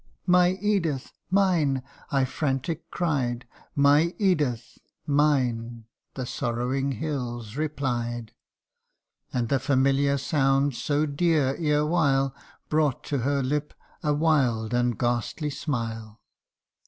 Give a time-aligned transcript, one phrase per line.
[0.25, 1.11] 'My Edith!
[1.29, 1.83] mine!'
[2.19, 4.79] I frantic cried;' My Edith!
[5.05, 5.85] mine!'
[6.15, 8.33] the sorrowing hills replied;
[9.31, 9.31] CANTO I.
[9.31, 12.33] 29 And the familiar sound so dear erewhile,
[12.67, 16.19] Brought to her lip a wild and ghastly smile.